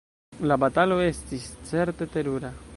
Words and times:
La 0.51 0.57
batalo 0.63 0.97
estis 1.09 1.45
certe 1.73 2.09
terura! 2.19 2.55